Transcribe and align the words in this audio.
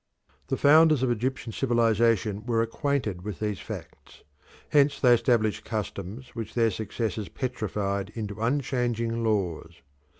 The 0.47 0.57
founders 0.57 1.03
of 1.03 1.11
Egyptian 1.11 1.51
civilisation 1.51 2.43
were 2.47 2.63
acquainted 2.63 3.21
with 3.21 3.37
these 3.37 3.59
facts. 3.59 4.23
Hence 4.69 4.99
they 4.99 5.13
established 5.13 5.63
customs 5.63 6.29
which 6.33 6.55
their 6.55 6.71
successors 6.71 7.29
petrified 7.29 8.09
into 8.15 8.41
unchanging 8.41 9.23
laws. 9.23 9.83